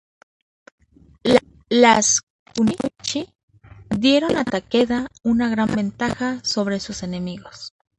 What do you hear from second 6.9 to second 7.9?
enemigos.